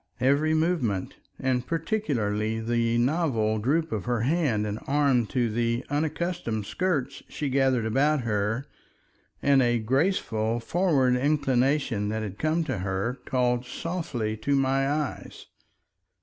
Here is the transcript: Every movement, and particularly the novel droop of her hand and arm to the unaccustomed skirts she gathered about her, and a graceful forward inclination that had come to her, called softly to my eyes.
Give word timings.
Every 0.19 0.55
movement, 0.55 1.17
and 1.39 1.67
particularly 1.67 2.59
the 2.59 2.97
novel 2.97 3.59
droop 3.59 3.91
of 3.91 4.05
her 4.05 4.21
hand 4.21 4.65
and 4.65 4.79
arm 4.87 5.27
to 5.27 5.47
the 5.47 5.85
unaccustomed 5.91 6.65
skirts 6.65 7.21
she 7.29 7.49
gathered 7.49 7.85
about 7.85 8.21
her, 8.21 8.65
and 9.43 9.61
a 9.61 9.77
graceful 9.77 10.59
forward 10.59 11.15
inclination 11.17 12.09
that 12.09 12.23
had 12.23 12.39
come 12.39 12.63
to 12.63 12.79
her, 12.79 13.19
called 13.25 13.63
softly 13.67 14.35
to 14.37 14.55
my 14.55 14.89
eyes. 14.89 15.45